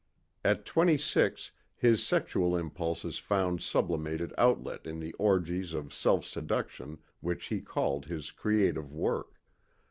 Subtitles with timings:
[0.43, 6.97] At twenty six his sexual impulses found sublimated outlet in the orgies of self seduction
[7.19, 9.39] which he called his creative work.